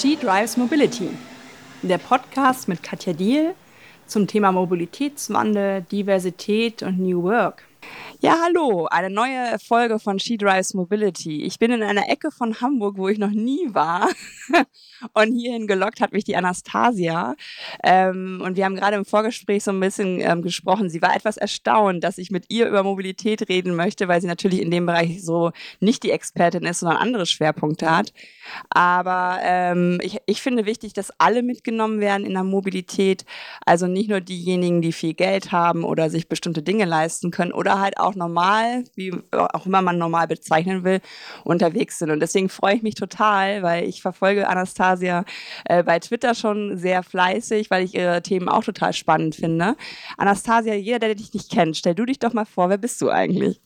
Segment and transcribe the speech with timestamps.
[0.00, 1.10] She Drives Mobility,
[1.82, 3.56] der Podcast mit Katja Diel
[4.06, 7.64] zum Thema Mobilitätswandel, Diversität und New Work.
[8.20, 11.44] Ja, hallo, eine neue Folge von She Drives Mobility.
[11.44, 14.08] Ich bin in einer Ecke von Hamburg, wo ich noch nie war.
[15.14, 17.36] Und hierhin gelockt hat mich die Anastasia.
[17.84, 20.90] Ähm, und wir haben gerade im Vorgespräch so ein bisschen ähm, gesprochen.
[20.90, 24.60] Sie war etwas erstaunt, dass ich mit ihr über Mobilität reden möchte, weil sie natürlich
[24.60, 28.12] in dem Bereich so nicht die Expertin ist, sondern andere Schwerpunkte hat.
[28.70, 33.24] Aber ähm, ich, ich finde wichtig, dass alle mitgenommen werden in der Mobilität.
[33.64, 37.77] Also nicht nur diejenigen, die viel Geld haben oder sich bestimmte Dinge leisten können oder
[37.80, 41.00] halt auch normal, wie auch immer man normal bezeichnen will,
[41.44, 42.10] unterwegs sind.
[42.10, 45.24] Und deswegen freue ich mich total, weil ich verfolge Anastasia
[45.64, 49.76] äh, bei Twitter schon sehr fleißig, weil ich ihre Themen auch total spannend finde.
[50.16, 53.10] Anastasia, jeder, der dich nicht kennt, stell du dich doch mal vor, wer bist du
[53.10, 53.60] eigentlich?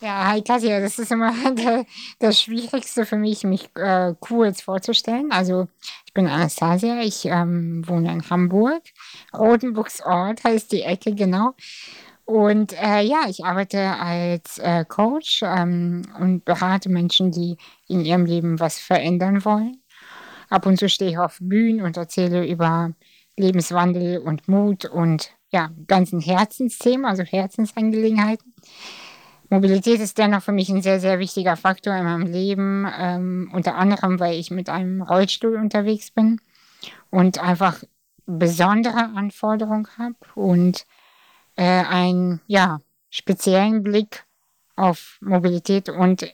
[0.00, 1.34] Ja, hi Katja, das ist immer
[2.20, 5.32] das Schwierigste für mich, mich äh, kurz vorzustellen.
[5.32, 5.66] Also
[6.06, 8.82] ich bin Anastasia, ich ähm, wohne in Hamburg.
[9.36, 11.54] Rotenburgs Ort heißt die Ecke, genau.
[12.28, 18.26] Und äh, ja, ich arbeite als äh, Coach ähm, und berate Menschen, die in ihrem
[18.26, 19.80] Leben was verändern wollen.
[20.50, 22.92] Ab und zu stehe ich auf Bühnen und erzähle über
[23.38, 28.52] Lebenswandel und Mut und ja, ganzen Herzensthemen, also Herzensangelegenheiten.
[29.48, 33.76] Mobilität ist dennoch für mich ein sehr, sehr wichtiger Faktor in meinem Leben, ähm, unter
[33.76, 36.42] anderem, weil ich mit einem Rollstuhl unterwegs bin
[37.08, 37.82] und einfach
[38.26, 40.84] besondere Anforderungen habe und
[41.58, 44.24] äh, einen ja, speziellen Blick
[44.76, 46.32] auf Mobilität und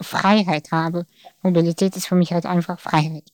[0.00, 1.06] Freiheit habe.
[1.42, 3.24] Mobilität ist für mich halt einfach Freiheit.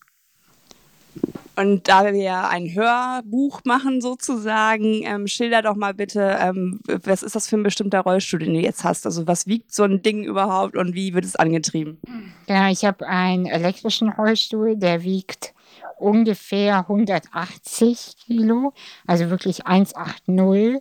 [1.57, 7.23] Und da wir ja ein Hörbuch machen sozusagen, ähm, schilder doch mal bitte, ähm, was
[7.23, 9.05] ist das für ein bestimmter Rollstuhl, den du jetzt hast?
[9.05, 11.99] Also was wiegt so ein Ding überhaupt und wie wird es angetrieben?
[12.47, 15.53] Ja, ich habe einen elektrischen Rollstuhl, der wiegt
[15.99, 18.73] ungefähr 180 Kilo,
[19.07, 20.81] also wirklich 180.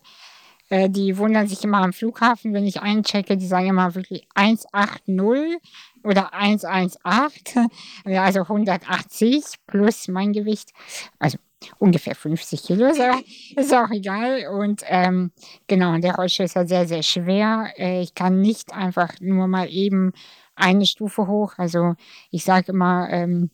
[0.70, 5.58] Äh, die wundern sich immer am Flughafen, wenn ich einchecke, die sagen immer wirklich 180
[6.04, 7.68] oder 118,
[8.06, 10.72] also 180 plus mein Gewicht,
[11.18, 11.38] also
[11.78, 14.48] ungefähr 50 Kilo, ist, auch egal.
[14.48, 15.32] Und ähm,
[15.68, 17.74] genau, der Rollstuhl ist halt sehr, sehr schwer.
[17.78, 20.14] Äh, ich kann nicht einfach nur mal eben
[20.56, 21.54] eine Stufe hoch.
[21.58, 21.96] Also
[22.32, 23.50] ich sage immer, ähm,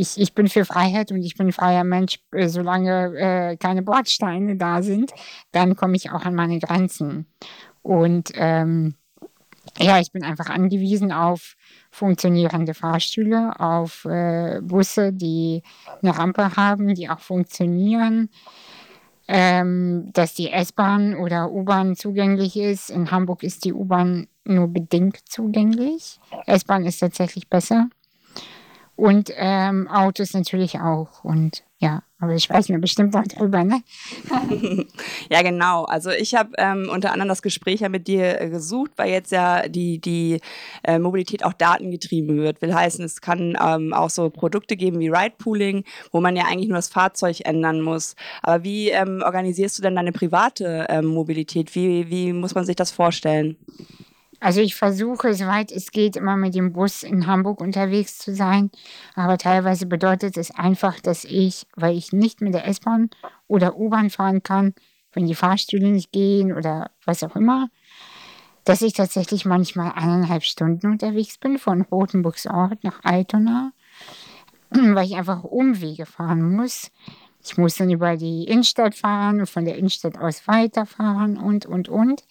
[0.00, 3.82] ich, ich bin für Freiheit und ich bin ein freier Mensch, äh, solange äh, keine
[3.82, 5.12] Bordsteine da sind,
[5.52, 7.26] dann komme ich auch an meine Grenzen.
[7.82, 8.94] Und ähm,
[9.78, 11.54] ja, ich bin einfach angewiesen auf
[11.90, 15.62] funktionierende Fahrstühle, auf äh, Busse, die
[16.02, 18.30] eine Rampe haben, die auch funktionieren,
[19.28, 22.90] ähm, dass die S-Bahn oder U-Bahn zugänglich ist.
[22.90, 26.18] In Hamburg ist die U-Bahn nur bedingt zugänglich.
[26.46, 27.88] S-Bahn ist tatsächlich besser.
[29.00, 31.24] Und ähm, Autos natürlich auch.
[31.24, 33.82] Und ja, aber ich weiß mir bestimmt noch drüber, ne?
[35.30, 35.84] ja, genau.
[35.84, 39.68] Also ich habe ähm, unter anderem das Gespräch ja mit dir gesucht, weil jetzt ja
[39.68, 40.42] die, die
[40.84, 42.60] äh, Mobilität auch datengetrieben wird.
[42.60, 46.68] Will heißen, es kann ähm, auch so Produkte geben wie Ride-Pooling, wo man ja eigentlich
[46.68, 48.16] nur das Fahrzeug ändern muss.
[48.42, 51.74] Aber wie ähm, organisierst du denn deine private ähm, Mobilität?
[51.74, 53.56] Wie, wie muss man sich das vorstellen?
[54.40, 58.70] Also ich versuche, soweit es geht, immer mit dem Bus in Hamburg unterwegs zu sein.
[59.14, 63.10] Aber teilweise bedeutet es einfach, dass ich, weil ich nicht mit der S-Bahn
[63.46, 64.74] oder U-Bahn fahren kann,
[65.12, 67.68] wenn die Fahrstühle nicht gehen oder was auch immer,
[68.64, 73.72] dass ich tatsächlich manchmal eineinhalb Stunden unterwegs bin von Rotenburgs Ort nach Altona,
[74.70, 76.90] weil ich einfach Umwege fahren muss.
[77.42, 81.88] Ich muss dann über die Innenstadt fahren und von der Innenstadt aus weiterfahren und, und,
[81.88, 82.22] und.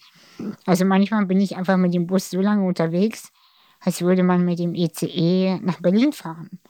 [0.66, 3.32] Also manchmal bin ich einfach mit dem Bus so lange unterwegs,
[3.80, 6.60] als würde man mit dem ECE e nach Berlin fahren.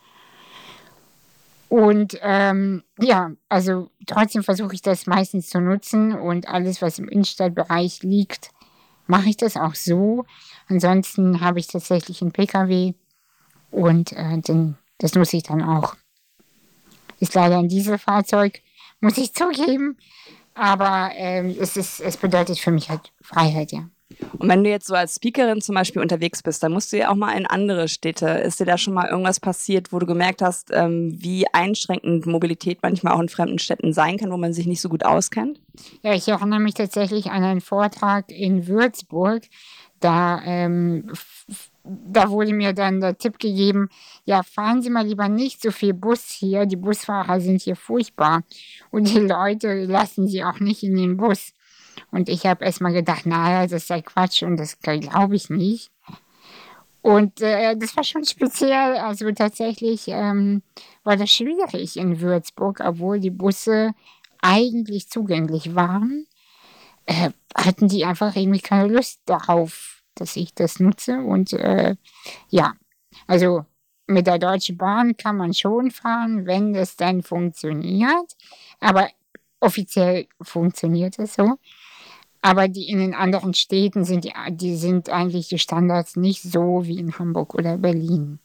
[1.68, 7.08] Und ähm, ja, also trotzdem versuche ich das meistens zu nutzen und alles, was im
[7.08, 8.50] Innenstadtbereich liegt,
[9.06, 10.24] mache ich das auch so.
[10.68, 12.94] Ansonsten habe ich tatsächlich einen Pkw
[13.70, 15.94] und äh, den, das nutze ich dann auch.
[17.20, 18.62] Ist leider ein Dieselfahrzeug,
[19.00, 19.96] muss ich zugeben.
[20.60, 23.88] Aber ähm, es, ist, es bedeutet für mich halt Freiheit, ja.
[24.36, 27.10] Und wenn du jetzt so als Speakerin zum Beispiel unterwegs bist, dann musst du ja
[27.10, 28.28] auch mal in andere Städte.
[28.28, 32.80] Ist dir da schon mal irgendwas passiert, wo du gemerkt hast, ähm, wie einschränkend Mobilität
[32.82, 35.62] manchmal auch in fremden Städten sein kann, wo man sich nicht so gut auskennt?
[36.02, 39.44] Ja, ich erinnere mich tatsächlich an einen Vortrag in Würzburg.
[40.00, 41.10] Da ähm,
[41.84, 43.88] da wurde mir dann der Tipp gegeben,
[44.24, 48.42] ja, fahren Sie mal lieber nicht so viel Bus hier, die Busfahrer sind hier furchtbar
[48.90, 51.52] und die Leute lassen Sie auch nicht in den Bus.
[52.10, 55.90] Und ich habe erstmal gedacht, naja, das sei Quatsch und das glaube ich nicht.
[57.02, 58.96] Und äh, das war schon speziell.
[58.96, 60.62] Also tatsächlich ähm,
[61.02, 63.92] war das schwierig in Würzburg, obwohl die Busse
[64.42, 66.26] eigentlich zugänglich waren.
[67.06, 71.18] Äh, hatten die einfach irgendwie keine Lust darauf, dass ich das nutze.
[71.18, 71.96] Und äh,
[72.48, 72.74] ja,
[73.26, 73.64] also
[74.06, 78.36] mit der Deutschen Bahn kann man schon fahren, wenn das dann funktioniert.
[78.80, 79.08] Aber
[79.60, 81.56] offiziell funktioniert es so.
[82.42, 86.86] Aber die in den anderen Städten sind die, die sind eigentlich die Standards nicht so
[86.86, 88.40] wie in Hamburg oder Berlin.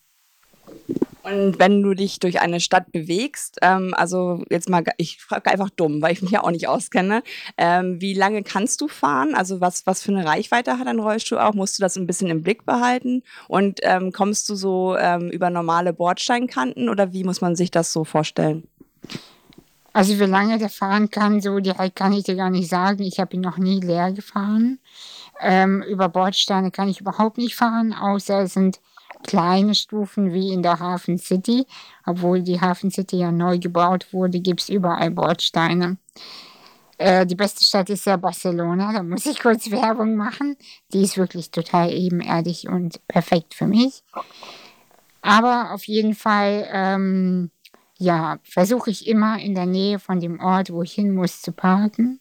[1.26, 5.72] Und wenn du dich durch eine Stadt bewegst, ähm, also jetzt mal, ich frage einfach
[5.72, 7.24] dumm, weil ich mich ja auch nicht auskenne,
[7.58, 9.34] ähm, wie lange kannst du fahren?
[9.34, 11.56] Also was, was für eine Reichweite hat ein Rollstuhl auch?
[11.56, 13.24] Musst du das ein bisschen im Blick behalten?
[13.48, 17.92] Und ähm, kommst du so ähm, über normale Bordsteinkanten oder wie muss man sich das
[17.92, 18.68] so vorstellen?
[19.94, 23.02] Also wie lange der fahren kann, so direkt kann ich dir gar nicht sagen.
[23.02, 24.78] Ich habe ihn noch nie leer gefahren.
[25.42, 28.80] Ähm, über Bordsteine kann ich überhaupt nicht fahren, außer es sind
[29.26, 31.66] kleine Stufen wie in der Hafen City.
[32.06, 35.98] Obwohl die Hafen City ja neu gebaut wurde, gibt es überall Bordsteine.
[36.98, 40.56] Äh, die beste Stadt ist ja Barcelona, da muss ich kurz Werbung machen.
[40.94, 44.04] Die ist wirklich total ebenerdig und perfekt für mich.
[45.22, 47.50] Aber auf jeden Fall ähm,
[47.98, 51.52] ja, versuche ich immer in der Nähe von dem Ort, wo ich hin muss, zu
[51.52, 52.20] parken,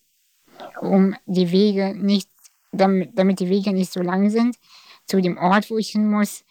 [0.80, 2.30] um die Wege nicht,
[2.72, 4.56] damit, damit die Wege nicht so lang sind,
[5.06, 6.43] zu dem Ort, wo ich hin muss,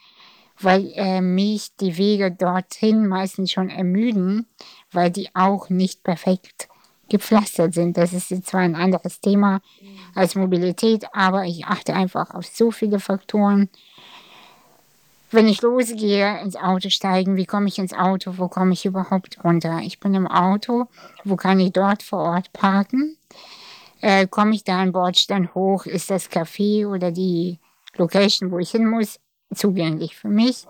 [0.64, 4.48] weil äh, mich die Wege dorthin meistens schon ermüden,
[4.92, 6.68] weil die auch nicht perfekt
[7.10, 7.98] gepflastert sind.
[7.98, 9.62] Das ist zwar ein anderes Thema
[10.16, 13.70] als Mobilität, aber ich achte einfach auf so viele Faktoren
[15.34, 19.44] wenn ich losgehe, ins Auto steigen, wie komme ich ins Auto, wo komme ich überhaupt
[19.44, 19.80] runter?
[19.82, 20.86] Ich bin im Auto,
[21.24, 23.18] wo kann ich dort vor Ort parken?
[24.02, 27.58] Äh, komme ich da an Bordstein hoch, ist das Café oder die
[27.96, 29.20] Location, wo ich hin muss,
[29.56, 30.66] zugänglich für mich?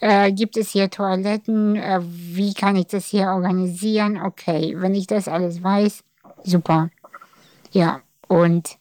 [0.00, 1.76] Äh, gibt es hier Toiletten?
[1.76, 4.20] Äh, wie kann ich das hier organisieren?
[4.22, 6.02] Okay, wenn ich das alles weiß,
[6.42, 6.90] super.
[7.72, 8.78] Ja, und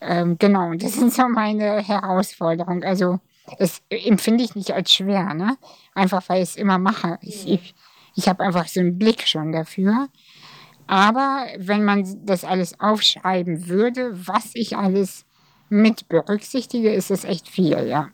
[0.00, 2.82] ähm, genau, das sind so meine Herausforderungen.
[2.84, 3.20] Also
[3.58, 5.56] das empfinde ich nicht als schwer, ne?
[5.94, 7.18] Einfach weil ich es immer mache.
[7.20, 7.74] Ich, ich,
[8.14, 10.08] ich habe einfach so einen Blick schon dafür.
[10.86, 15.24] Aber wenn man das alles aufschreiben würde, was ich alles
[15.68, 18.10] mit berücksichtige, ist es echt viel, ja.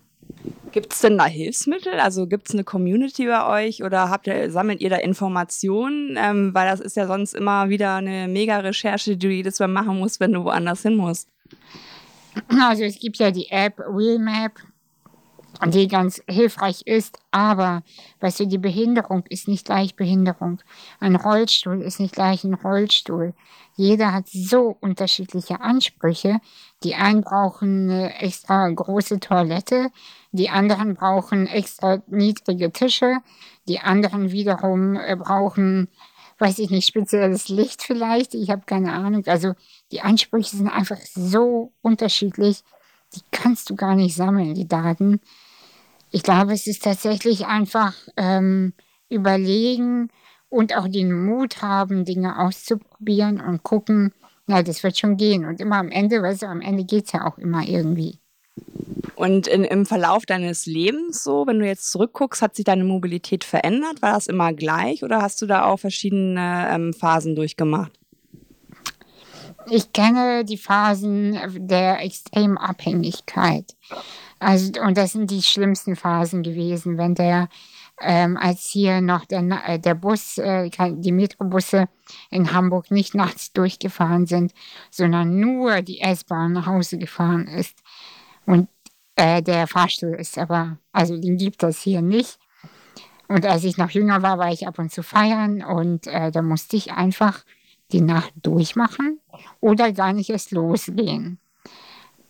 [0.73, 1.95] Gibt es denn da Hilfsmittel?
[1.99, 6.17] Also gibt es eine Community bei euch oder habt ihr, sammelt ihr da Informationen?
[6.17, 9.99] Ähm, weil das ist ja sonst immer wieder eine Mega-Recherche, die du jedes Mal machen
[9.99, 11.29] musst, wenn du woanders hin musst.
[12.61, 14.53] Also es gibt ja die App Wheelmap,
[15.67, 17.19] die ganz hilfreich ist.
[17.33, 17.83] Aber,
[18.21, 20.61] weißt du, die Behinderung ist nicht gleich Behinderung.
[21.01, 23.35] Ein Rollstuhl ist nicht gleich ein Rollstuhl.
[23.75, 26.39] Jeder hat so unterschiedliche Ansprüche.
[26.83, 29.91] Die einen brauchen eine extra große Toilette,
[30.33, 33.19] die anderen brauchen extra niedrige Tische,
[33.69, 35.89] die anderen wiederum äh, brauchen,
[36.39, 38.35] weiß ich nicht, spezielles Licht vielleicht.
[38.35, 39.25] Ich habe keine Ahnung.
[39.27, 39.55] Also
[39.93, 42.63] die Ansprüche sind einfach so unterschiedlich.
[43.15, 45.21] Die kannst du gar nicht sammeln, die Daten.
[46.11, 48.73] Ich glaube, es ist tatsächlich einfach ähm,
[49.09, 50.11] überlegen
[50.49, 54.13] und auch den Mut haben, Dinge auszuprobieren und gucken,
[54.47, 55.45] na, das wird schon gehen.
[55.45, 58.19] Und immer am Ende, weißt du, am Ende geht es ja auch immer irgendwie.
[59.17, 63.45] Und in, im Verlauf deines Lebens so, wenn du jetzt zurückguckst, hat sich deine Mobilität
[63.45, 64.01] verändert?
[64.01, 67.93] War das immer gleich oder hast du da auch verschiedene ähm, Phasen durchgemacht?
[69.69, 71.39] Ich kenne die Phasen
[71.69, 73.77] der extremen Abhängigkeit.
[74.39, 77.49] Also, und das sind die schlimmsten Phasen gewesen, wenn der,
[78.01, 81.89] ähm, als hier noch der, äh, der Bus, äh, die Metrobusse
[82.31, 84.53] in Hamburg nicht nachts durchgefahren sind,
[84.91, 87.77] sondern nur die S-Bahn nach Hause gefahren ist.
[88.51, 88.69] Und
[89.17, 92.39] äh, der Fahrstuhl ist aber, also den gibt es hier nicht.
[93.29, 96.43] Und als ich noch jünger war, war ich ab und zu feiern und äh, da
[96.43, 97.45] musste ich einfach
[97.93, 99.21] die Nacht durchmachen
[99.61, 101.39] oder gar nicht erst losgehen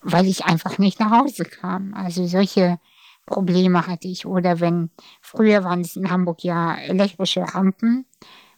[0.02, 1.94] weil ich einfach nicht nach Hause kam.
[1.94, 2.78] Also solche
[3.26, 4.26] Probleme hatte ich.
[4.26, 8.06] Oder wenn, früher waren es in Hamburg ja elektrische Rampen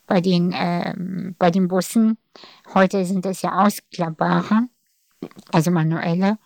[0.07, 0.95] bei den, äh,
[1.38, 2.19] bei den Bussen.
[2.75, 4.69] Heute sind es ja ausklappbare,
[5.52, 6.38] also manuelle.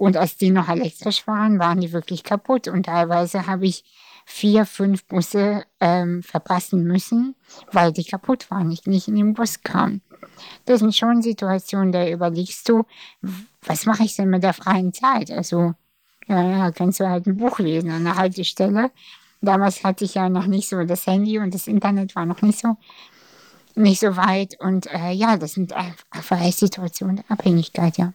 [0.00, 2.68] Und als die noch elektrisch waren, waren die wirklich kaputt.
[2.68, 3.84] Und teilweise habe ich
[4.24, 7.34] vier, fünf Busse ähm, verpassen müssen,
[7.70, 10.00] weil die kaputt waren, ich nicht in den Bus kam.
[10.64, 12.86] Das sind schon Situationen, da überlegst du,
[13.60, 15.30] was mache ich denn mit der freien Zeit?
[15.30, 15.74] Also,
[16.26, 18.92] ja, kannst du halt ein Buch lesen an der Haltestelle.
[19.42, 22.58] Damals hatte ich ja noch nicht so das Handy und das Internet war noch nicht
[22.58, 22.78] so,
[23.74, 24.58] nicht so weit.
[24.60, 28.14] Und äh, ja, das sind einfach Situationen der Abhängigkeit, ja.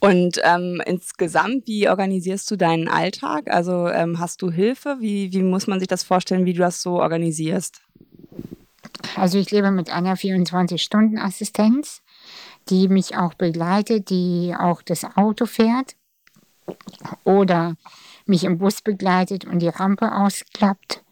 [0.00, 3.50] Und ähm, insgesamt, wie organisierst du deinen Alltag?
[3.50, 4.98] Also ähm, hast du Hilfe?
[5.00, 7.82] Wie, wie muss man sich das vorstellen, wie du das so organisierst?
[9.16, 12.02] Also ich lebe mit einer 24-Stunden-Assistenz,
[12.68, 15.96] die mich auch begleitet, die auch das Auto fährt
[17.24, 17.74] oder
[18.26, 21.02] mich im Bus begleitet und die Rampe ausklappt.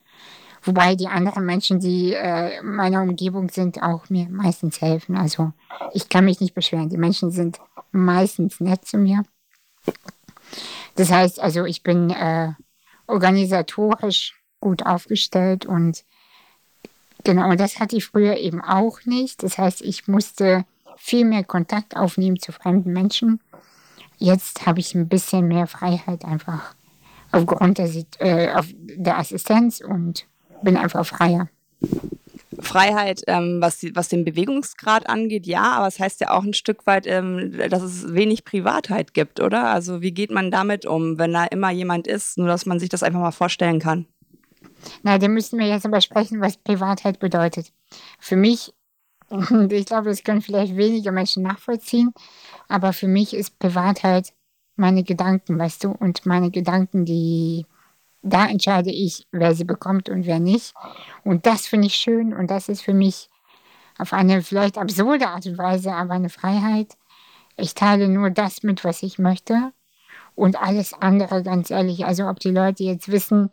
[0.67, 5.17] Wobei die anderen Menschen, die äh, meiner Umgebung sind, auch mir meistens helfen.
[5.17, 5.53] Also
[5.93, 6.89] ich kann mich nicht beschweren.
[6.89, 7.61] Die Menschen sind
[7.93, 9.23] meistens nett zu mir.
[10.97, 12.53] Das heißt also, ich bin äh,
[13.07, 16.05] organisatorisch gut aufgestellt und
[17.23, 19.45] genau, das hatte ich früher eben auch nicht.
[19.45, 20.65] Das heißt, ich musste
[20.97, 23.41] viel mehr Kontakt aufnehmen zu fremden Menschen.
[24.19, 26.75] Jetzt habe ich ein bisschen mehr Freiheit einfach
[27.31, 30.27] aufgrund der, äh, auf der Assistenz und
[30.63, 31.49] bin einfach freier.
[32.61, 36.55] Freiheit, ähm, was, was den Bewegungsgrad angeht, ja, aber es das heißt ja auch ein
[36.55, 39.69] Stück weit, ähm, dass es wenig Privatheit gibt, oder?
[39.69, 42.89] Also wie geht man damit um, wenn da immer jemand ist, nur dass man sich
[42.89, 44.07] das einfach mal vorstellen kann?
[45.03, 47.73] Na, da müssen wir jetzt aber sprechen, was Privatheit bedeutet.
[48.19, 48.73] Für mich,
[49.71, 52.13] ich glaube, das können vielleicht weniger Menschen nachvollziehen,
[52.69, 54.33] aber für mich ist Privatheit
[54.77, 57.67] meine Gedanken, weißt du, und meine Gedanken, die
[58.27, 60.75] da entscheide ich, wer sie bekommt und wer nicht.
[61.25, 63.29] Und das finde ich schön und das ist für mich
[63.99, 66.97] auf eine vielleicht absurde Art und Weise, aber eine Freiheit.
[67.57, 69.73] Ich teile nur das mit, was ich möchte
[70.35, 72.05] und alles andere, ganz ehrlich.
[72.05, 73.51] Also ob die Leute jetzt wissen,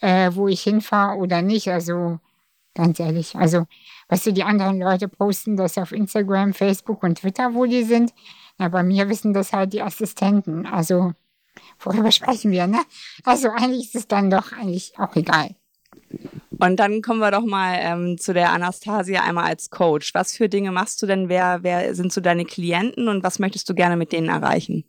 [0.00, 2.18] äh, wo ich hinfahre oder nicht, also
[2.74, 3.36] ganz ehrlich.
[3.36, 3.66] Also,
[4.08, 8.12] weißt du, die anderen Leute posten das auf Instagram, Facebook und Twitter, wo die sind.
[8.58, 10.66] Ja, bei mir wissen das halt die Assistenten.
[10.66, 11.12] Also
[11.78, 12.80] worüber sprechen wir, ne?
[13.24, 15.54] Also eigentlich ist es dann doch eigentlich auch egal.
[16.58, 20.12] Und dann kommen wir doch mal ähm, zu der Anastasia einmal als Coach.
[20.14, 21.28] Was für Dinge machst du denn?
[21.28, 24.84] Wer, wer sind so deine Klienten und was möchtest du gerne mit denen erreichen?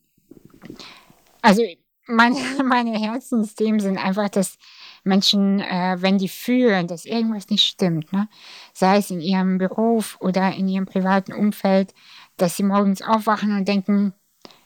[1.41, 1.63] Also
[2.08, 4.58] meine, meine Herzensthemen sind einfach, dass
[5.03, 8.27] Menschen, äh, wenn die fühlen, dass irgendwas nicht stimmt, ne?
[8.74, 11.94] sei es in ihrem Beruf oder in ihrem privaten Umfeld,
[12.38, 14.13] dass sie morgens aufwachen und denken,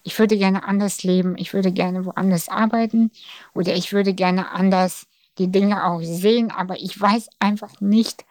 [0.05, 3.12] ich würde gerne anders leben, ich würde gerne woanders arbeiten
[3.55, 5.07] oder ich würde gerne anders
[5.39, 8.24] die Dinge auch sehen, aber ich weiß einfach nicht,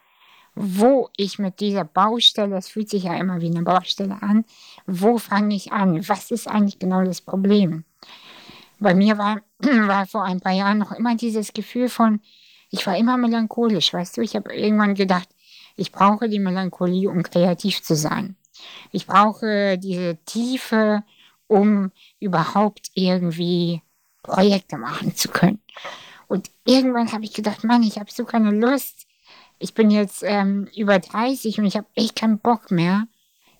[0.55, 4.45] wo ich mit dieser Baustelle, es fühlt sich ja immer wie eine Baustelle an,
[4.87, 6.09] wo fange ich an?
[6.09, 7.85] Was ist eigentlich genau das Problem?
[8.79, 12.21] Bei mir war, war vor ein paar Jahren noch immer dieses Gefühl von,
[12.71, 15.29] ich war immer melancholisch, weißt du, ich habe irgendwann gedacht,
[15.75, 18.37] ich brauche die Melancholie, um kreativ zu sein.
[18.93, 21.03] Ich brauche diese Tiefe,
[21.47, 23.83] um überhaupt irgendwie
[24.23, 25.61] Projekte machen zu können.
[26.27, 29.07] Und irgendwann habe ich gedacht, Mann, ich habe so keine Lust.
[29.59, 33.07] Ich bin jetzt ähm, über 30 und ich habe echt keinen Bock mehr,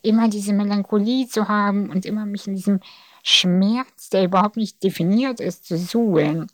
[0.03, 2.81] immer diese Melancholie zu haben und immer mich in diesem
[3.23, 6.51] Schmerz, der überhaupt nicht definiert ist, zu suhlen.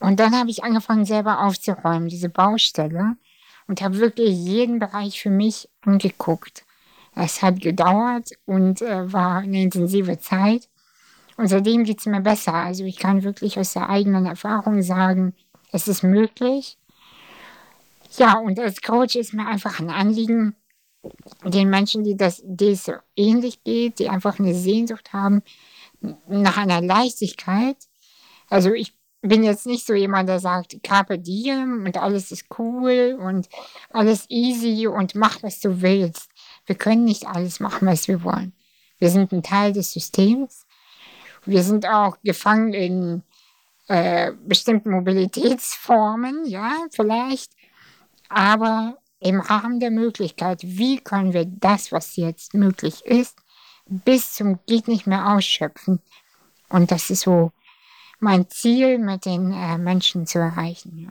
[0.00, 3.16] Und dann habe ich angefangen, selber aufzuräumen, diese Baustelle,
[3.68, 6.64] und habe wirklich jeden Bereich für mich angeguckt.
[7.14, 10.68] Es hat gedauert und äh, war eine intensive Zeit.
[11.36, 12.54] Und seitdem geht es mir besser.
[12.54, 15.34] Also ich kann wirklich aus der eigenen Erfahrung sagen,
[15.72, 16.78] es ist möglich.
[18.16, 20.54] Ja, und als Coach ist mir einfach ein Anliegen,
[21.44, 25.42] den Menschen, die das, es so ähnlich geht, die einfach eine Sehnsucht haben
[26.28, 27.76] nach einer Leichtigkeit.
[28.48, 33.18] Also ich bin jetzt nicht so jemand, der sagt, Carpe diem und alles ist cool
[33.20, 33.48] und
[33.90, 36.28] alles easy und mach, was du willst.
[36.72, 38.54] Wir können nicht alles machen, was wir wollen.
[38.98, 40.66] Wir sind ein Teil des Systems.
[41.44, 43.22] Wir sind auch gefangen in
[43.88, 47.52] äh, bestimmten Mobilitätsformen, ja, vielleicht.
[48.30, 53.36] Aber im Rahmen der Möglichkeit, wie können wir das, was jetzt möglich ist,
[53.84, 56.00] bis zum Geht nicht mehr ausschöpfen.
[56.70, 57.52] Und das ist so
[58.18, 60.96] mein Ziel, mit den äh, Menschen zu erreichen.
[60.96, 61.10] Ja.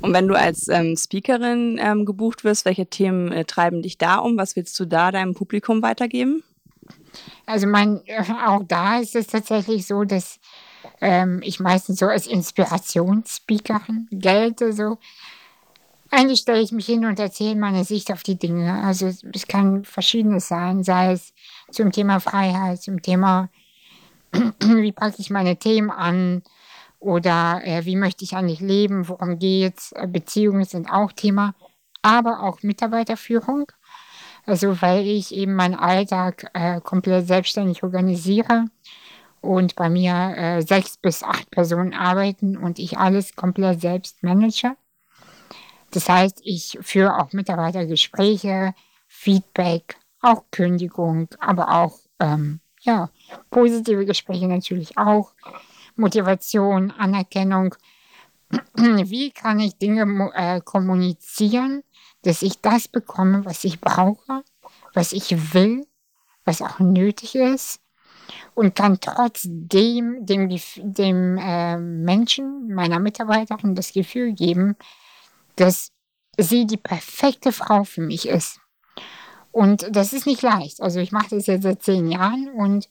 [0.00, 4.18] Und wenn du als ähm, Speakerin ähm, gebucht wirst, welche Themen äh, treiben dich da
[4.18, 4.36] um?
[4.36, 6.42] Was willst du da deinem Publikum weitergeben?
[7.46, 10.38] Also mein, äh, auch da ist es tatsächlich so, dass
[11.00, 14.72] ähm, ich meistens so als Inspirationsspeakerin gelte.
[14.72, 14.98] So.
[16.10, 18.82] Eigentlich stelle ich mich hin und erzähle meine Sicht auf die Dinge.
[18.84, 21.32] Also es kann verschiedenes sein, sei es
[21.70, 23.48] zum Thema Freiheit, zum Thema,
[24.32, 26.42] wie packe ich meine Themen an,
[27.02, 31.54] oder äh, wie möchte ich eigentlich leben, worum geht's, äh, Beziehungen sind auch Thema,
[32.00, 33.66] aber auch Mitarbeiterführung.
[34.46, 38.66] Also weil ich eben meinen Alltag äh, komplett selbstständig organisiere
[39.40, 44.76] und bei mir äh, sechs bis acht Personen arbeiten und ich alles komplett selbst manage.
[45.90, 48.74] Das heißt, ich führe auch Mitarbeitergespräche,
[49.08, 53.10] Feedback, auch Kündigung, aber auch ähm, ja,
[53.50, 55.32] Positive Gespräche natürlich auch.
[55.96, 57.74] Motivation, Anerkennung.
[58.76, 61.82] Wie kann ich Dinge äh, kommunizieren,
[62.22, 64.44] dass ich das bekomme, was ich brauche,
[64.94, 65.86] was ich will,
[66.44, 67.80] was auch nötig ist
[68.54, 74.76] und kann trotzdem dem, dem äh, Menschen, meiner Mitarbeiterin, das Gefühl geben,
[75.56, 75.92] dass
[76.36, 78.60] sie die perfekte Frau für mich ist.
[79.50, 80.80] Und das ist nicht leicht.
[80.80, 82.88] Also ich mache das jetzt seit zehn Jahren und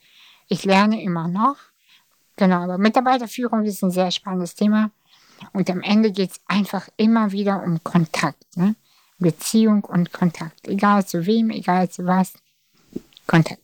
[0.48, 1.58] ich lerne immer noch.
[2.36, 4.92] Genau, aber Mitarbeiterführung ist ein sehr spannendes Thema.
[5.54, 8.46] Und am Ende geht es einfach immer wieder um Kontakt.
[8.56, 8.76] Ne?
[9.18, 10.68] Beziehung und Kontakt.
[10.68, 12.34] Egal zu wem, egal zu was.
[13.28, 13.62] Kontakt.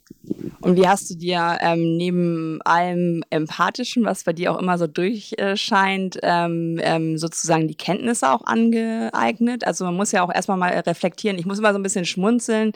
[0.61, 4.87] Und wie hast du dir ähm, neben allem Empathischen, was bei dir auch immer so
[4.87, 9.65] durchscheint, ähm, ähm, sozusagen die Kenntnisse auch angeeignet?
[9.65, 11.37] Also man muss ja auch erstmal mal reflektieren.
[11.37, 12.71] Ich muss immer so ein bisschen schmunzeln,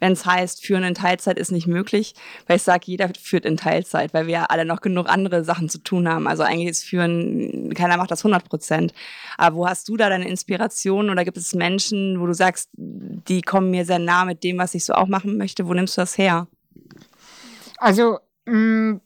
[0.00, 2.14] wenn es heißt, führen in Teilzeit ist nicht möglich,
[2.46, 5.68] weil ich sage, jeder führt in Teilzeit, weil wir ja alle noch genug andere Sachen
[5.68, 6.26] zu tun haben.
[6.26, 8.92] Also eigentlich ist Führen, keiner macht das 100 Prozent.
[9.36, 13.42] Aber wo hast du da deine Inspiration oder gibt es Menschen, wo du sagst, die
[13.42, 15.66] kommen mir sehr nah mit dem, was ich so auch machen möchte?
[15.68, 16.48] Wo nimmst du das her?
[17.78, 18.96] Also mm,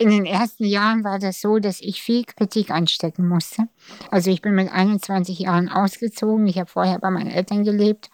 [0.00, 3.68] in den ersten Jahren war das so, dass ich viel Kritik anstecken musste.
[4.10, 6.46] Also ich bin mit 21 Jahren ausgezogen.
[6.46, 8.10] Ich habe vorher bei meinen Eltern gelebt.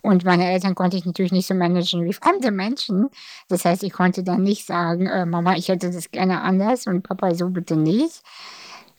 [0.00, 3.10] Und meine Eltern konnte ich natürlich nicht so managen wie fremde Menschen.
[3.48, 7.02] Das heißt, ich konnte dann nicht sagen, äh, Mama, ich hätte das gerne anders und
[7.02, 8.22] Papa, so bitte nicht.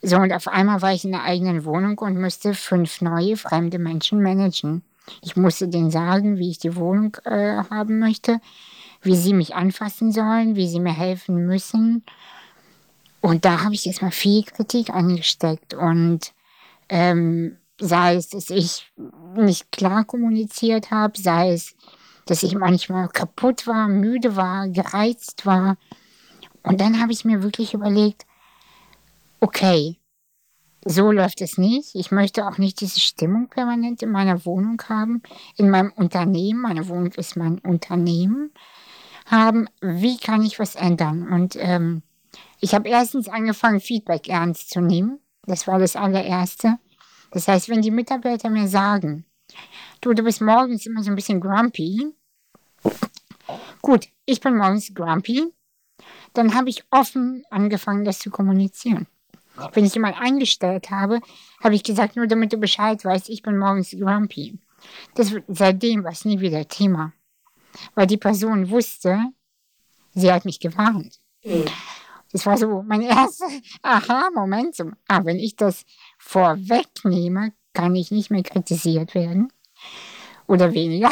[0.03, 3.79] So, und auf einmal war ich in der eigenen Wohnung und musste fünf neue fremde
[3.79, 4.83] Menschen managen.
[5.23, 8.39] Ich musste denen sagen, wie ich die Wohnung äh, haben möchte
[9.01, 12.03] wie sie mich anfassen sollen, wie sie mir helfen müssen.
[13.21, 16.33] Und da habe ich jetzt mal viel Kritik angesteckt und
[16.89, 18.91] ähm, sei es, dass ich
[19.35, 21.75] nicht klar kommuniziert habe, sei es,
[22.25, 25.77] dass ich manchmal kaputt war, müde war, gereizt war.
[26.63, 28.25] Und dann habe ich mir wirklich überlegt,
[29.39, 29.97] okay,
[30.85, 31.95] so läuft es nicht.
[31.95, 35.21] Ich möchte auch nicht diese Stimmung permanent in meiner Wohnung haben,
[35.55, 36.61] in meinem Unternehmen.
[36.61, 38.51] Meine Wohnung ist mein Unternehmen
[39.27, 41.27] haben, wie kann ich was ändern?
[41.27, 42.01] Und ähm,
[42.59, 45.19] ich habe erstens angefangen, Feedback ernst zu nehmen.
[45.45, 46.77] Das war das allererste.
[47.31, 49.25] Das heißt, wenn die Mitarbeiter mir sagen,
[50.01, 52.13] du, du bist morgens immer so ein bisschen grumpy.
[53.81, 55.53] Gut, ich bin morgens grumpy.
[56.33, 59.07] Dann habe ich offen angefangen, das zu kommunizieren.
[59.73, 61.19] Wenn ich jemand eingestellt habe,
[61.63, 64.59] habe ich gesagt, nur damit du Bescheid weißt, ich bin morgens grumpy.
[65.15, 67.13] Das, seitdem war es nie wieder Thema
[67.95, 69.19] weil die Person wusste,
[70.13, 71.19] sie hat mich gewarnt.
[71.43, 71.65] Mhm.
[72.31, 73.47] Das war so mein erster
[73.81, 74.75] Aha-Moment.
[74.75, 75.85] So, ah, wenn ich das
[76.17, 79.51] vorwegnehme, kann ich nicht mehr kritisiert werden
[80.47, 81.11] oder weniger.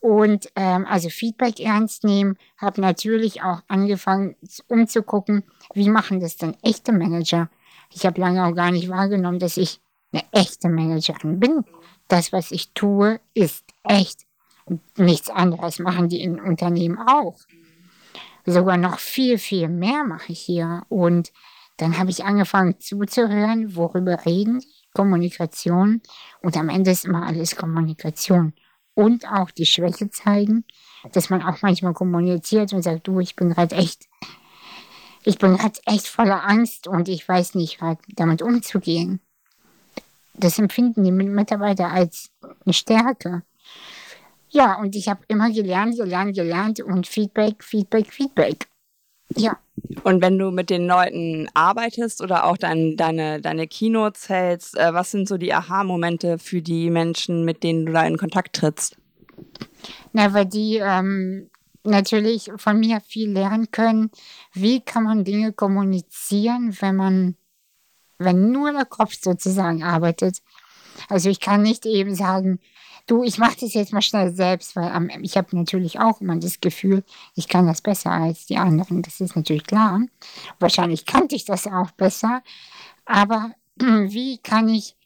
[0.00, 4.36] Und ähm, also Feedback ernst nehmen, habe natürlich auch angefangen
[4.68, 5.42] umzugucken,
[5.74, 7.48] wie machen das denn echte Manager.
[7.92, 9.80] Ich habe lange auch gar nicht wahrgenommen, dass ich
[10.12, 11.64] eine echte Managerin bin.
[12.08, 14.25] Das, was ich tue, ist echt
[14.96, 17.36] nichts anderes machen die in Unternehmen auch.
[18.44, 20.82] Sogar noch viel, viel mehr mache ich hier.
[20.88, 21.32] Und
[21.78, 26.00] dann habe ich angefangen zuzuhören, worüber reden die, Kommunikation.
[26.40, 28.54] Und am Ende ist immer alles Kommunikation.
[28.94, 30.64] Und auch die Schwäche zeigen,
[31.12, 34.08] dass man auch manchmal kommuniziert und sagt, du, ich bin gerade echt,
[35.22, 37.78] ich bin gerade echt voller Angst und ich weiß nicht,
[38.14, 39.20] damit umzugehen.
[40.32, 42.30] Das empfinden die Mitarbeiter als
[42.64, 43.42] eine Stärke.
[44.56, 48.66] Ja, und ich habe immer gelernt, gelernt, gelernt und Feedback, Feedback, Feedback.
[49.36, 49.58] Ja.
[50.02, 54.94] Und wenn du mit den Leuten arbeitest oder auch dein, deine, deine Keynotes hältst, äh,
[54.94, 58.96] was sind so die Aha-Momente für die Menschen, mit denen du da in Kontakt trittst?
[60.14, 61.50] Na, weil die ähm,
[61.84, 64.10] natürlich von mir viel lernen können.
[64.54, 67.36] Wie kann man Dinge kommunizieren, wenn man,
[68.16, 70.38] wenn nur der Kopf sozusagen arbeitet?
[71.10, 72.58] Also ich kann nicht eben sagen,
[73.06, 76.36] du, ich mache das jetzt mal schnell selbst, weil ähm, ich habe natürlich auch immer
[76.36, 79.02] das Gefühl, ich kann das besser als die anderen.
[79.02, 80.00] Das ist natürlich klar.
[80.58, 82.42] Wahrscheinlich kannte ich das auch besser.
[83.04, 84.96] Aber wie kann ich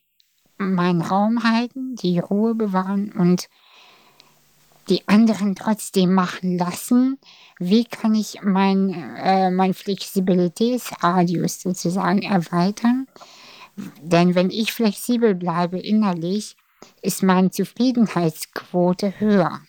[0.59, 3.49] meinen Raum halten, die Ruhe bewahren und
[4.89, 7.19] die anderen trotzdem machen lassen?
[7.59, 13.07] Wie kann ich mein, äh, mein Flexibilitätsradius sozusagen erweitern?
[14.03, 16.57] Denn wenn ich flexibel bleibe innerlich,
[17.03, 19.61] ist meine Zufriedenheitsquote höher.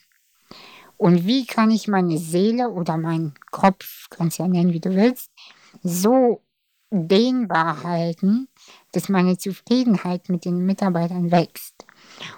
[0.98, 5.32] Und wie kann ich meine Seele oder meinen Kopf, kannst ja nennen, wie du willst,
[5.82, 6.42] so
[6.92, 8.48] dehnbar halten,
[8.92, 11.86] dass meine Zufriedenheit mit den Mitarbeitern wächst.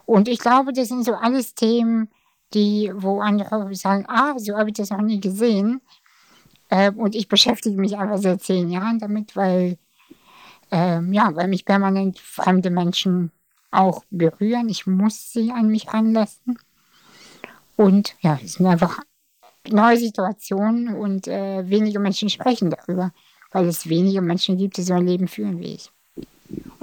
[0.06, 2.10] Und ich glaube, das sind so alles Themen,
[2.54, 5.82] die, wo andere sagen, ah, so habe ich das noch nie gesehen.
[6.70, 9.78] Äh, und ich beschäftige mich einfach seit zehn Jahren damit, weil,
[10.72, 13.32] äh, ja, weil mich permanent fremde Menschen
[13.74, 14.70] auch berühren.
[14.70, 16.58] Ich muss sie an mich ranlassen.
[17.76, 19.00] Und ja, es sind einfach
[19.70, 23.12] neue Situationen und äh, wenige Menschen sprechen darüber,
[23.52, 25.92] weil es wenige Menschen gibt, die so ein Leben führen wie ich.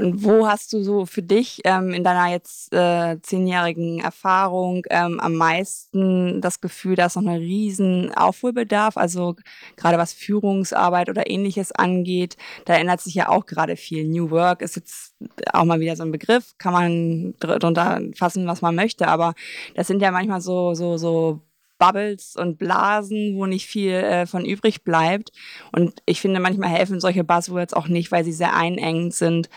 [0.01, 5.21] Und wo hast du so für dich ähm, in deiner jetzt äh, zehnjährigen Erfahrung ähm,
[5.21, 9.37] am meisten das Gefühl, dass noch ein riesen Aufholbedarf, also
[9.77, 14.09] gerade was Führungsarbeit oder ähnliches angeht, da ändert sich ja auch gerade viel.
[14.09, 15.15] New Work ist jetzt
[15.53, 19.35] auch mal wieder so ein Begriff, kann man drunter fassen, was man möchte, aber
[19.75, 21.43] das sind ja manchmal so, so, so
[21.81, 25.33] Bubbles und Blasen, wo nicht viel äh, von übrig bleibt.
[25.73, 29.49] Und ich finde, manchmal helfen solche Buzzwords auch nicht, weil sie sehr einengend sind.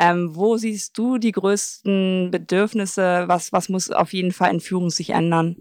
[0.00, 3.24] Ähm, wo siehst du die größten Bedürfnisse?
[3.26, 5.56] Was, was muss auf jeden Fall in Führung sich ändern?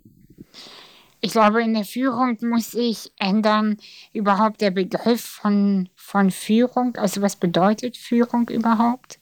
[1.23, 3.77] Ich glaube, in der Führung muss sich ändern
[4.13, 6.95] überhaupt der Begriff von, von Führung.
[6.95, 9.19] Also was bedeutet Führung überhaupt?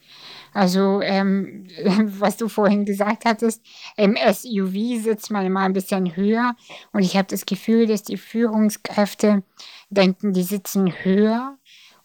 [0.59, 1.67] Also, ähm,
[2.19, 3.61] was du vorhin gesagt hattest,
[3.95, 6.53] im SUV sitzt man immer ein bisschen höher
[6.91, 9.43] und ich habe das Gefühl, dass die Führungskräfte
[9.89, 11.57] denken, die sitzen höher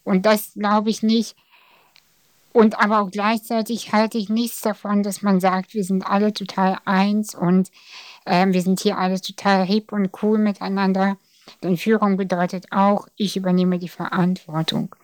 [0.05, 1.35] und das glaube ich nicht.
[2.53, 6.79] Und aber auch gleichzeitig halte ich nichts davon, dass man sagt, wir sind alle total
[6.85, 7.73] eins und
[8.25, 11.17] äh, wir sind hier alle total hip und cool miteinander.
[11.65, 14.95] Denn Führung bedeutet auch, ich übernehme die Verantwortung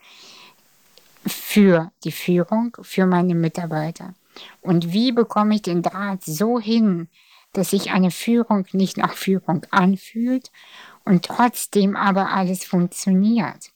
[1.27, 4.15] für die Führung, für meine Mitarbeiter.
[4.61, 7.09] Und wie bekomme ich den Draht so hin,
[7.53, 10.51] dass sich eine Führung nicht nach Führung anfühlt
[11.05, 13.73] und trotzdem aber alles funktioniert.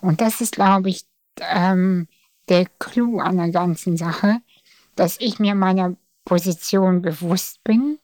[0.00, 1.04] Und das ist, glaube ich,
[1.40, 2.08] ähm,
[2.48, 4.40] der Clou an der ganzen Sache,
[4.96, 7.98] dass ich mir meiner Position bewusst bin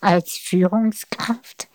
[0.00, 1.68] als Führungskraft,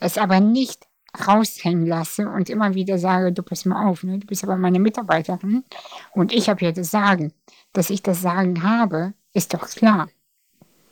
[0.00, 0.87] es aber nicht
[1.26, 4.18] raushängen lasse und immer wieder sage, du pass mal auf, ne?
[4.18, 5.64] du bist aber meine Mitarbeiterin
[6.12, 7.32] und ich habe hier das Sagen.
[7.72, 10.08] Dass ich das Sagen habe, ist doch klar.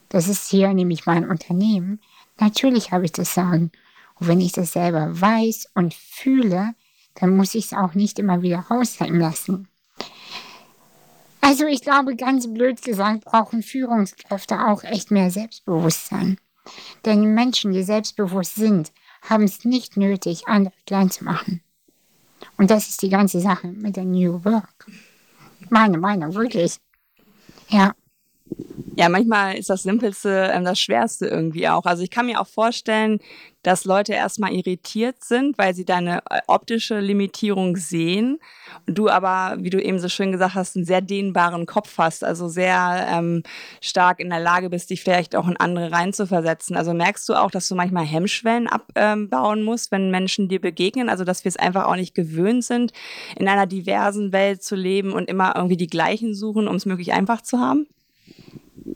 [0.08, 2.00] Das ist hier nämlich mein Unternehmen.
[2.38, 3.72] Natürlich habe ich das Sagen.
[4.18, 6.74] Und wenn ich das selber weiß und fühle,
[7.14, 9.68] dann muss ich es auch nicht immer wieder raushängen lassen.
[11.40, 16.38] Also ich glaube, ganz blöd gesagt, brauchen Führungskräfte auch echt mehr Selbstbewusstsein.
[17.04, 18.92] Denn Menschen, die selbstbewusst sind,
[19.28, 21.62] haben es nicht nötig, andere klein zu machen.
[22.56, 24.86] Und das ist die ganze Sache mit der New Work.
[25.68, 26.78] Meine Meinung, wirklich.
[27.68, 27.94] Ja.
[28.98, 31.84] Ja, manchmal ist das Simpelste ähm, das Schwerste irgendwie auch.
[31.84, 33.18] Also ich kann mir auch vorstellen,
[33.62, 38.38] dass Leute erstmal irritiert sind, weil sie deine äh, optische Limitierung sehen.
[38.86, 42.48] Du aber, wie du eben so schön gesagt hast, einen sehr dehnbaren Kopf hast, also
[42.48, 43.42] sehr ähm,
[43.82, 46.74] stark in der Lage bist, dich vielleicht auch in andere reinzuversetzen.
[46.74, 51.10] Also merkst du auch, dass du manchmal Hemmschwellen abbauen ähm, musst, wenn Menschen dir begegnen?
[51.10, 52.94] Also dass wir es einfach auch nicht gewöhnt sind,
[53.38, 57.12] in einer diversen Welt zu leben und immer irgendwie die gleichen suchen, um es möglich
[57.12, 57.86] einfach zu haben?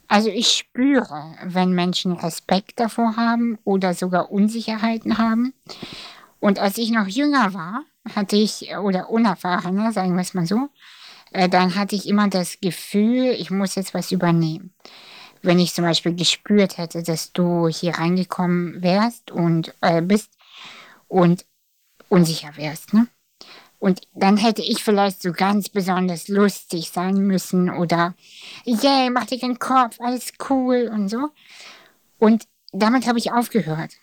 [0.09, 5.55] Also ich spüre, wenn Menschen Respekt davor haben oder sogar Unsicherheiten haben.
[6.39, 10.69] Und als ich noch jünger war, hatte ich, oder unerfahrener, sagen wir es mal so,
[11.33, 14.73] äh, dann hatte ich immer das Gefühl, ich muss jetzt was übernehmen.
[15.43, 20.31] Wenn ich zum Beispiel gespürt hätte, dass du hier reingekommen wärst und äh, bist
[21.09, 21.47] und
[22.09, 23.07] unsicher wärst, ne?
[23.81, 28.15] Und dann hätte ich vielleicht so ganz besonders lustig sein müssen oder,
[28.65, 31.31] yay, mach dir den Kopf, alles cool und so.
[32.19, 33.95] Und damit habe ich aufgehört.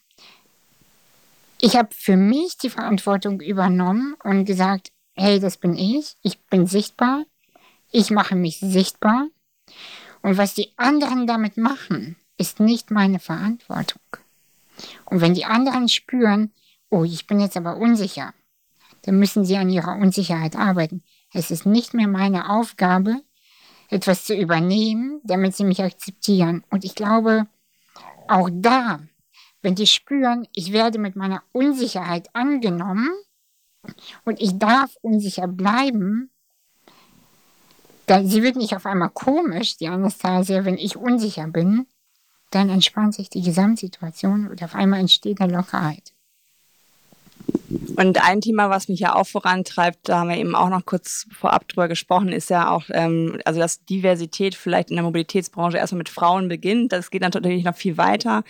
[1.62, 6.66] Ich habe für mich die Verantwortung übernommen und gesagt, hey, das bin ich, ich bin
[6.66, 7.26] sichtbar,
[7.92, 9.28] ich mache mich sichtbar.
[10.24, 14.02] Und was die anderen damit machen, ist nicht meine Verantwortung.
[15.06, 16.52] Und wenn die anderen spüren,
[16.90, 18.34] oh, ich bin jetzt aber unsicher,
[19.08, 21.02] dann müssen sie an ihrer Unsicherheit arbeiten.
[21.34, 23.22] Es ist nicht mehr meine Aufgabe,
[23.90, 26.66] etwas zu übernehmen, damit sie mich akzeptieren.
[26.70, 27.48] Und ich glaube,
[28.28, 29.00] auch da,
[29.62, 33.10] wenn die spüren, ich werde mit meiner Unsicherheit angenommen
[34.26, 36.30] und ich darf unsicher bleiben,
[38.08, 41.88] dann, sie wird nicht auf einmal komisch, die Anastasia, wenn ich unsicher bin,
[42.52, 46.14] dann entspannt sich die Gesamtsituation und auf einmal entsteht eine Lockerheit.
[47.98, 51.26] Und ein Thema, was mich ja auch vorantreibt, da haben wir eben auch noch kurz
[51.32, 55.98] vorab drüber gesprochen, ist ja auch, ähm, also dass Diversität vielleicht in der Mobilitätsbranche erstmal
[55.98, 56.92] mit Frauen beginnt.
[56.92, 58.44] Das geht natürlich noch viel weiter.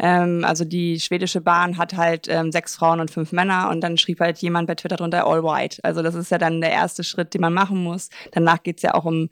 [0.00, 3.96] Ähm, also die schwedische Bahn hat halt ähm, sechs Frauen und fünf Männer und dann
[3.96, 5.78] schrieb halt jemand bei Twitter drunter All White.
[5.84, 8.08] Also das ist ja dann der erste Schritt, den man machen muss.
[8.32, 9.28] Danach geht's ja auch um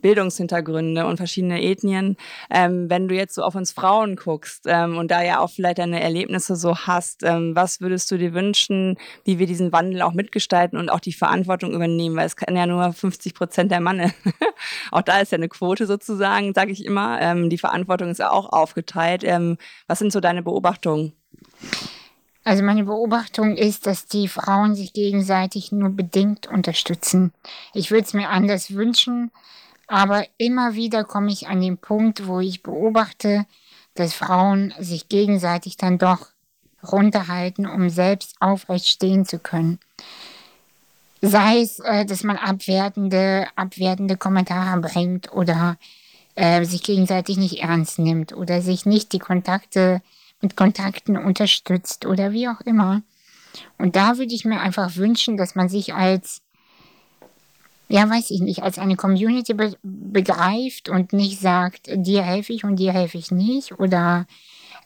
[0.00, 2.16] Bildungshintergründe und verschiedene Ethnien.
[2.50, 5.78] Ähm, wenn du jetzt so auf uns Frauen guckst ähm, und da ja auch vielleicht
[5.78, 10.12] deine Erlebnisse so hast, ähm, was würdest du dir wünschen, wie wir diesen Wandel auch
[10.12, 12.16] mitgestalten und auch die Verantwortung übernehmen?
[12.16, 14.12] Weil es kann ja nur 50 Prozent der Manne.
[14.90, 17.20] auch da ist ja eine Quote sozusagen, sage ich immer.
[17.20, 19.22] Ähm, die Verantwortung ist ja auch aufgeteilt.
[19.24, 21.12] Ähm, was sind so deine Beobachtungen?
[22.42, 27.32] Also meine Beobachtung ist, dass die Frauen sich gegenseitig nur bedingt unterstützen.
[27.74, 29.30] Ich würde es mir anders wünschen,
[29.90, 33.44] aber immer wieder komme ich an den Punkt, wo ich beobachte,
[33.94, 36.28] dass Frauen sich gegenseitig dann doch
[36.92, 39.80] runterhalten, um selbst aufrecht stehen zu können.
[41.20, 45.76] Sei es, äh, dass man abwertende, abwertende Kommentare bringt oder
[46.36, 50.02] äh, sich gegenseitig nicht ernst nimmt oder sich nicht die Kontakte
[50.40, 53.02] mit Kontakten unterstützt oder wie auch immer.
[53.76, 56.42] Und da würde ich mir einfach wünschen, dass man sich als,
[57.90, 62.62] ja, weiß ich nicht, als eine Community be begreift und nicht sagt, dir helfe ich
[62.62, 64.26] und dir helfe ich nicht oder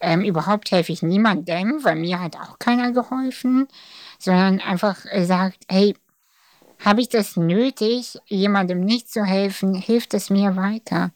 [0.01, 3.67] ähm, überhaupt helfe ich niemandem, weil mir hat auch keiner geholfen,
[4.17, 5.95] sondern einfach äh, sagt, hey,
[6.83, 11.11] habe ich das nötig, jemandem nicht zu helfen, hilft es mir weiter.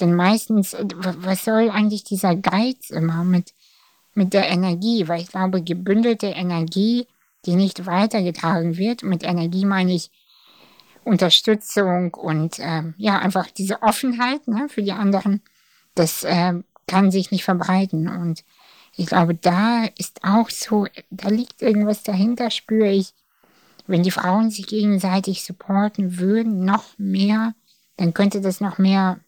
[0.00, 3.54] Denn meistens, äh, was soll eigentlich dieser Geiz immer mit,
[4.12, 7.06] mit der Energie, weil ich glaube, gebündelte Energie,
[7.46, 10.10] die nicht weitergetragen wird, mit Energie meine ich
[11.04, 15.42] Unterstützung und ähm, ja, einfach diese Offenheit ne, für die anderen,
[15.94, 16.54] das äh,
[16.86, 18.08] kann sich nicht verbreiten.
[18.08, 18.44] Und
[18.96, 23.12] ich glaube, da ist auch so, da liegt irgendwas dahinter, spüre ich.
[23.86, 27.54] Wenn die Frauen sich gegenseitig supporten würden, noch mehr,
[27.98, 29.20] dann könnte das noch mehr,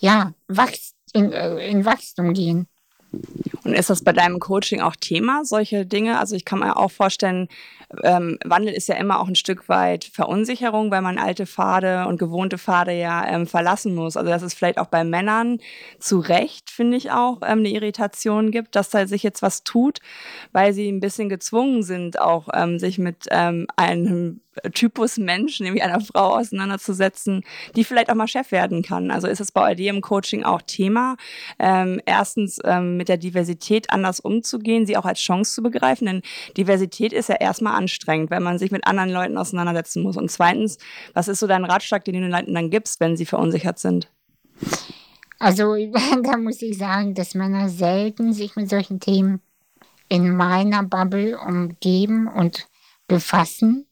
[0.00, 2.66] ja, wachst, in, äh, in Wachstum gehen.
[3.64, 6.18] Und ist das bei deinem Coaching auch Thema, solche Dinge?
[6.18, 7.48] Also ich kann mir auch vorstellen,
[8.02, 12.18] ähm, Wandel ist ja immer auch ein Stück weit Verunsicherung, weil man alte Pfade und
[12.18, 14.16] gewohnte Pfade ja ähm, verlassen muss.
[14.16, 15.58] Also dass es vielleicht auch bei Männern
[15.98, 19.98] zu Recht, finde ich auch, ähm, eine Irritation gibt, dass da sich jetzt was tut,
[20.52, 24.40] weil sie ein bisschen gezwungen sind, auch ähm, sich mit ähm, einem
[24.74, 27.44] Typus Mensch, nämlich einer Frau auseinanderzusetzen,
[27.76, 29.10] die vielleicht auch mal Chef werden kann.
[29.10, 31.16] Also ist es bei dir im Coaching auch Thema,
[31.58, 36.22] ähm, erstens ähm, mit der Diversität anders umzugehen, sie auch als Chance zu begreifen, denn
[36.56, 40.16] Diversität ist ja erstmal anstrengend, wenn man sich mit anderen Leuten auseinandersetzen muss.
[40.16, 40.78] Und zweitens,
[41.14, 44.10] was ist so dein Ratschlag, den du den Leuten dann gibst, wenn sie verunsichert sind?
[45.38, 45.74] Also
[46.22, 49.40] da muss ich sagen, dass Männer selten sich mit solchen Themen
[50.08, 52.68] in meiner Bubble umgeben und
[53.06, 53.86] befassen.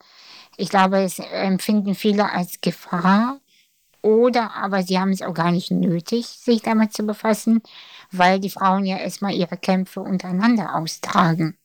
[0.60, 3.40] Ich glaube, es empfinden viele als Gefahr
[4.02, 7.62] oder aber sie haben es auch gar nicht nötig, sich damit zu befassen,
[8.10, 11.56] weil die Frauen ja erstmal ihre Kämpfe untereinander austragen.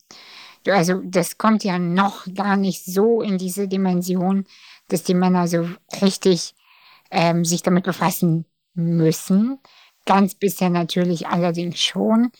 [0.67, 4.45] Also das kommt ja noch gar nicht so in diese Dimension,
[4.89, 5.67] dass die Männer so
[6.03, 6.53] richtig
[7.09, 9.57] ähm, sich damit befassen müssen.
[10.05, 12.31] Ganz bisher natürlich allerdings schon.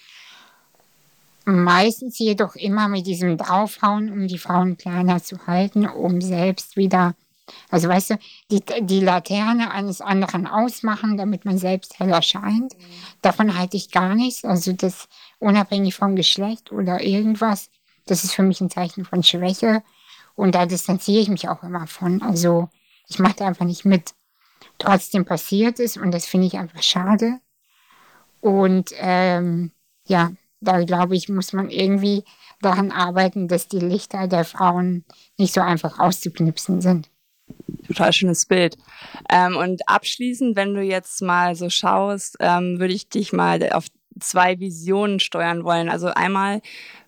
[1.45, 7.15] Meistens jedoch immer mit diesem Draufhauen, um die Frauen kleiner zu halten, um selbst wieder,
[7.69, 12.75] also weißt du, die, die Laterne eines anderen ausmachen, damit man selbst heller scheint.
[13.21, 14.45] Davon halte ich gar nichts.
[14.45, 17.69] Also das unabhängig vom Geschlecht oder irgendwas,
[18.05, 19.83] das ist für mich ein Zeichen von Schwäche.
[20.35, 22.21] Und da distanziere ich mich auch immer von.
[22.21, 22.69] Also
[23.07, 24.13] ich mache da einfach nicht mit.
[24.77, 27.39] Trotzdem passiert es und das finde ich einfach schade.
[28.41, 29.71] Und ähm,
[30.05, 30.31] ja,
[30.63, 32.23] da glaube ich, muss man irgendwie
[32.61, 35.03] daran arbeiten, dass die Lichter der Frauen
[35.37, 37.09] nicht so einfach auszuknipsen sind.
[37.87, 38.77] Total schönes Bild.
[39.29, 43.87] Ähm, und abschließend, wenn du jetzt mal so schaust, ähm, würde ich dich mal auf
[44.19, 45.89] zwei Visionen steuern wollen.
[45.89, 46.61] Also einmal,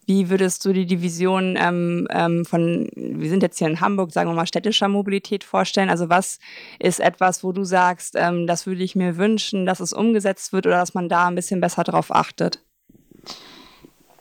[0.05, 4.11] wie würdest du dir die Vision ähm, ähm, von, wir sind jetzt hier in Hamburg,
[4.11, 5.89] sagen wir mal, städtischer Mobilität vorstellen?
[5.89, 6.39] Also was
[6.79, 10.67] ist etwas, wo du sagst, ähm, das würde ich mir wünschen, dass es umgesetzt wird
[10.67, 12.59] oder dass man da ein bisschen besser drauf achtet?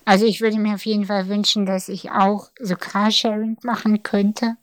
[0.05, 4.57] Also ich würde mir auf jeden Fall wünschen, dass ich auch so Carsharing machen könnte.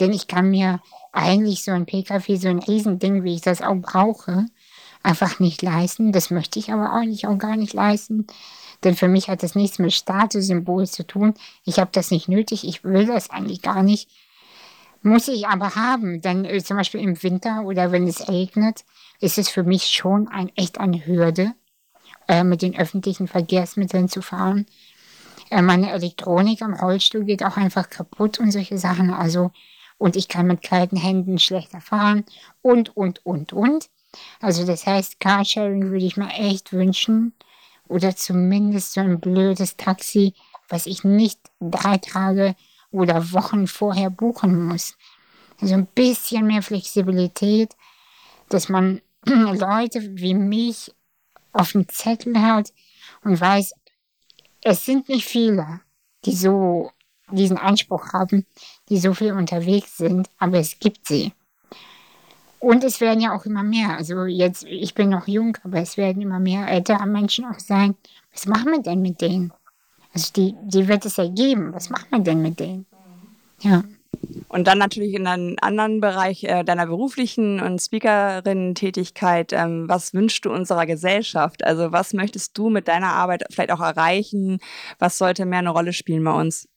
[0.00, 0.80] Denn ich kann mir
[1.12, 4.46] eigentlich so ein Pkw, so ein Riesending, wie ich das auch brauche,
[5.02, 6.12] einfach nicht leisten.
[6.12, 8.26] Das möchte ich aber auch nicht, auch gar nicht leisten.
[8.84, 11.34] Denn für mich hat das nichts mit Statussymbol zu tun.
[11.64, 14.08] Ich habe das nicht nötig, ich will das eigentlich gar nicht.
[15.02, 18.84] Muss ich aber haben, denn äh, zum Beispiel im Winter oder wenn es regnet,
[19.20, 21.52] ist es für mich schon ein, echt eine Hürde,
[22.28, 24.66] äh, mit den öffentlichen Verkehrsmitteln zu fahren.
[25.50, 29.12] Äh, meine Elektronik am Rollstuhl geht auch einfach kaputt und solche Sachen.
[29.12, 29.50] Also,
[29.96, 32.24] und ich kann mit kalten Händen schlechter fahren
[32.62, 33.88] und, und, und, und.
[34.40, 37.32] Also das heißt, Carsharing würde ich mir echt wünschen.
[37.88, 40.34] Oder zumindest so ein blödes Taxi,
[40.68, 42.54] was ich nicht drei Tage
[42.90, 44.96] oder Wochen vorher buchen muss.
[45.60, 47.74] Also ein bisschen mehr Flexibilität,
[48.50, 50.92] dass man Leute wie mich
[51.58, 52.72] auf dem Zettel hat
[53.24, 53.72] und weiß,
[54.62, 55.80] es sind nicht viele,
[56.24, 56.90] die so
[57.30, 58.46] diesen Anspruch haben,
[58.88, 61.32] die so viel unterwegs sind, aber es gibt sie.
[62.60, 63.96] Und es werden ja auch immer mehr.
[63.96, 67.94] Also jetzt, ich bin noch jung, aber es werden immer mehr ältere Menschen auch sein.
[68.32, 69.52] Was machen wir denn mit denen?
[70.12, 71.72] Also die, die wird es ja geben.
[71.72, 72.86] Was macht man denn mit denen?
[73.60, 73.84] Ja.
[74.48, 80.44] Und dann natürlich in einem anderen Bereich äh, deiner beruflichen und Speakerin-Tätigkeit, ähm, was wünschst
[80.44, 81.64] du unserer Gesellschaft?
[81.64, 84.58] Also was möchtest du mit deiner Arbeit vielleicht auch erreichen?
[84.98, 86.68] Was sollte mehr eine Rolle spielen bei uns?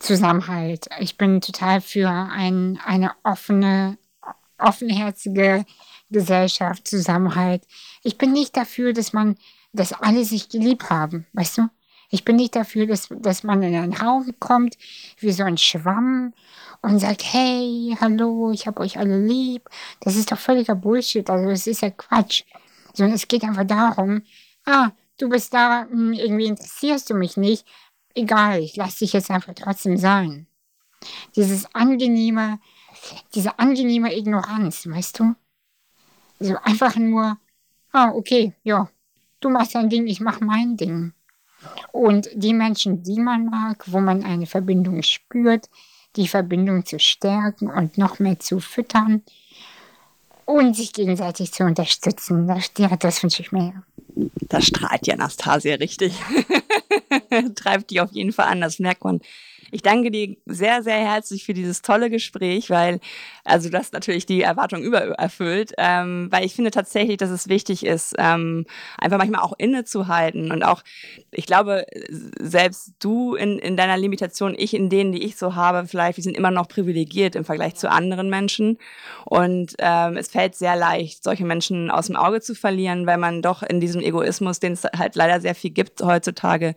[0.00, 0.86] Zusammenhalt.
[0.98, 3.96] Ich bin total für ein, eine offene,
[4.58, 5.64] offenherzige
[6.10, 7.62] Gesellschaft, Zusammenhalt.
[8.02, 9.36] Ich bin nicht dafür, dass man,
[9.72, 11.68] dass alle sich lieb haben, weißt du?
[12.10, 14.76] Ich bin nicht dafür, dass, dass man in einen Raum kommt,
[15.18, 16.34] wie so ein Schwamm
[16.82, 19.68] und sagt, hey, hallo, ich habe euch alle lieb.
[20.00, 22.42] Das ist doch völliger Bullshit, also es ist ja Quatsch.
[22.92, 24.22] Sondern es geht einfach darum,
[24.66, 27.66] ah, du bist da, hm, irgendwie interessierst du mich nicht.
[28.14, 30.46] Egal, ich lasse dich jetzt einfach trotzdem sein.
[31.36, 32.58] Dieses angenehme,
[33.34, 35.34] diese angenehme Ignoranz, weißt du?
[36.40, 37.38] So einfach nur,
[37.92, 38.90] ah, okay, ja,
[39.40, 41.12] du machst dein Ding, ich mach mein Ding.
[41.92, 45.68] Und die Menschen, die man mag, wo man eine Verbindung spürt,
[46.16, 49.22] die Verbindung zu stärken und noch mehr zu füttern
[50.44, 52.46] und sich gegenseitig zu unterstützen.
[52.46, 53.82] Das, ja, das wünsche ich mir.
[54.48, 56.14] Das strahlt die Anastasia richtig.
[57.54, 59.20] Treibt die auf jeden Fall an, das merkt man.
[59.74, 63.00] Ich danke dir sehr, sehr herzlich für dieses tolle Gespräch, weil,
[63.42, 68.14] also das natürlich die Erwartung übererfüllt, ähm, weil ich finde tatsächlich, dass es wichtig ist,
[68.18, 68.66] ähm,
[68.98, 70.82] einfach manchmal auch innezuhalten und auch,
[71.30, 71.86] ich glaube,
[72.38, 76.24] selbst du in, in deiner Limitation, ich in denen, die ich so habe, vielleicht, wir
[76.24, 78.76] sind immer noch privilegiert im Vergleich zu anderen Menschen
[79.24, 83.40] und ähm, es fällt sehr leicht, solche Menschen aus dem Auge zu verlieren, weil man
[83.40, 86.74] doch in diesem Egoismus, den es halt leider sehr viel gibt heutzutage,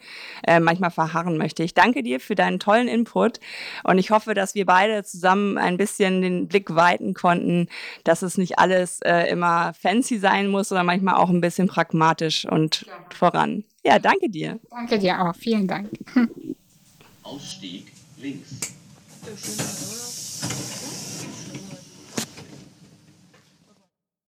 [0.48, 1.62] äh, manchmal verharren möchte.
[1.62, 3.40] Ich danke dir für deinen tollen tollen Input.
[3.84, 7.68] Und ich hoffe, dass wir beide zusammen ein bisschen den Blick weiten konnten,
[8.04, 12.46] dass es nicht alles äh, immer fancy sein muss, sondern manchmal auch ein bisschen pragmatisch
[12.46, 12.94] und ja.
[13.16, 13.64] voran.
[13.84, 14.60] Ja, danke dir.
[14.70, 15.36] Danke dir auch.
[15.36, 15.90] Vielen Dank.
[17.24, 18.76] Ausstieg links.